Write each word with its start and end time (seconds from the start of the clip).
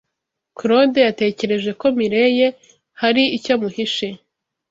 Claude 0.57 0.99
yatekereje 1.07 1.71
ko 1.79 1.85
Mirelle 1.97 2.47
hari 3.01 3.23
icyo 3.37 3.51
amuhishe. 3.55 4.07